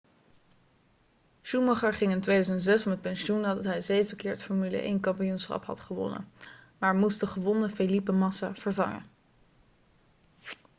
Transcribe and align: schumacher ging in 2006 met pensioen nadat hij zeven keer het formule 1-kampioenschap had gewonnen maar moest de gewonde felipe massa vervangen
schumacher 1.43 1.93
ging 1.93 2.11
in 2.11 2.21
2006 2.21 2.83
met 2.83 3.01
pensioen 3.01 3.41
nadat 3.41 3.63
hij 3.63 3.81
zeven 3.81 4.17
keer 4.17 4.31
het 4.31 4.41
formule 4.43 4.99
1-kampioenschap 4.99 5.65
had 5.65 5.79
gewonnen 5.79 6.31
maar 6.77 6.95
moest 6.95 7.19
de 7.19 7.27
gewonde 7.27 7.69
felipe 7.69 8.11
massa 8.11 8.55
vervangen 8.55 9.05